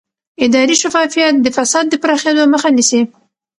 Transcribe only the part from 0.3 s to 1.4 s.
اداري شفافیت